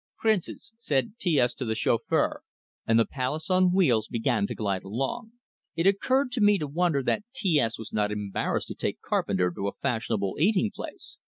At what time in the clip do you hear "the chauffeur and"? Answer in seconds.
1.63-2.97